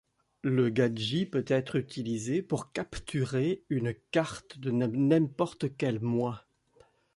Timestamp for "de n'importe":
4.57-5.77